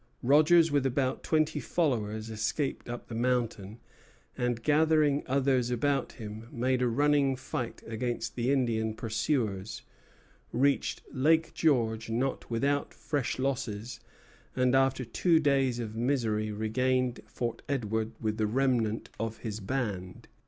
[0.23, 3.79] Rogers with about twenty followers escaped up the mountain;
[4.35, 9.83] and gathering others about him, made a running fight against the Indian pursuers,
[10.51, 13.99] reached Lake George, not without fresh losses,
[14.55, 20.27] and after two days of misery regained Fort Edward with the remnant of his band.